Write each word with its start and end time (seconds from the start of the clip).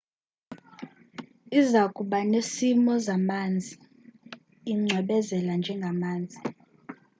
izakuba 1.59 2.17
nesimo 2.31 2.93
zamanzi 3.05 3.71
icwebezela 4.71 5.53
njengamazi 5.61 6.39